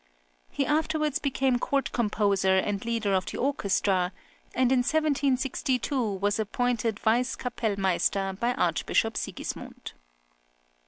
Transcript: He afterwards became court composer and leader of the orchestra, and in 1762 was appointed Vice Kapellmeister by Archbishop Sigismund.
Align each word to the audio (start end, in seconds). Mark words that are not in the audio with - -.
He 0.49 0.65
afterwards 0.65 1.19
became 1.19 1.59
court 1.59 1.91
composer 1.91 2.57
and 2.57 2.83
leader 2.83 3.13
of 3.13 3.27
the 3.27 3.37
orchestra, 3.37 4.11
and 4.55 4.71
in 4.71 4.79
1762 4.79 5.95
was 6.13 6.39
appointed 6.39 6.99
Vice 6.99 7.35
Kapellmeister 7.35 8.33
by 8.39 8.55
Archbishop 8.55 9.15
Sigismund. 9.15 9.93